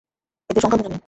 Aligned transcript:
এদের 0.49 0.61
সংখ্যা 0.61 0.77
গুণে 0.77 0.85
নিন। 0.85 0.99